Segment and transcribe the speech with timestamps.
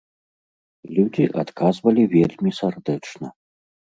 [0.99, 3.27] Людзі адказвалі вельмі сардэчна.